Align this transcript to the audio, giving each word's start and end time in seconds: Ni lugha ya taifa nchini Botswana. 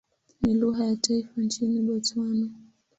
Ni 0.41 0.53
lugha 0.53 0.85
ya 0.85 0.95
taifa 0.95 1.41
nchini 1.41 1.81
Botswana. 1.81 2.49